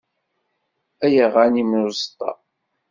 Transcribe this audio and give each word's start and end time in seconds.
Ay 1.05 1.15
aɣanim 1.25 1.71
n 1.79 1.87
uẓeṭṭa. 1.87 2.31